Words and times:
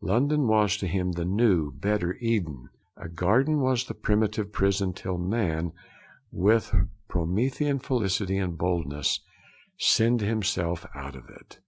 London 0.00 0.48
was 0.48 0.76
to 0.78 0.88
him 0.88 1.12
the 1.12 1.24
new, 1.24 1.70
better 1.70 2.16
Eden. 2.20 2.70
'A 2.96 3.08
garden 3.10 3.60
was 3.60 3.84
the 3.84 3.94
primitive 3.94 4.50
prison 4.50 4.92
till 4.92 5.16
man 5.16 5.70
with 6.32 6.74
Promethean 7.06 7.78
felicity 7.78 8.36
and 8.36 8.58
boldness 8.58 9.20
sinned 9.78 10.22
himself 10.22 10.86
out 10.92 11.14
of 11.14 11.28
it. 11.28 11.60